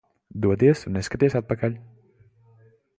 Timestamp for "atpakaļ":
1.41-1.79